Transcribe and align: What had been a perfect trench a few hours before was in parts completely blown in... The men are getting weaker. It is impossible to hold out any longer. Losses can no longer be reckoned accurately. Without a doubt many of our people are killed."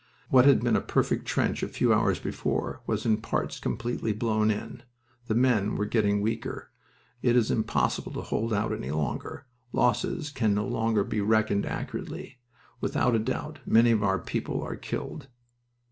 What 0.29 0.45
had 0.45 0.61
been 0.63 0.75
a 0.75 0.81
perfect 0.81 1.27
trench 1.27 1.61
a 1.61 1.67
few 1.67 1.93
hours 1.93 2.17
before 2.17 2.81
was 2.87 3.05
in 3.05 3.17
parts 3.17 3.59
completely 3.59 4.13
blown 4.13 4.49
in... 4.49 4.81
The 5.27 5.35
men 5.35 5.77
are 5.79 5.85
getting 5.85 6.21
weaker. 6.21 6.71
It 7.21 7.35
is 7.35 7.51
impossible 7.51 8.11
to 8.13 8.21
hold 8.23 8.51
out 8.51 8.73
any 8.73 8.89
longer. 8.89 9.45
Losses 9.71 10.31
can 10.31 10.55
no 10.55 10.65
longer 10.65 11.03
be 11.03 11.21
reckoned 11.21 11.67
accurately. 11.67 12.39
Without 12.79 13.13
a 13.13 13.19
doubt 13.19 13.59
many 13.63 13.91
of 13.91 14.01
our 14.01 14.17
people 14.17 14.63
are 14.63 14.75
killed." 14.75 15.27